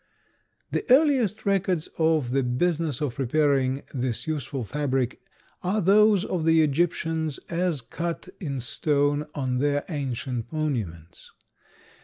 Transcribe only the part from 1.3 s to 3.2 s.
records of the business of